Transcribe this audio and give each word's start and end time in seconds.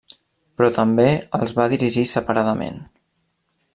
Però 0.61 0.69
també 0.77 1.05
els 1.39 1.53
va 1.59 1.67
dirigir 1.75 2.07
separadament. 2.13 2.81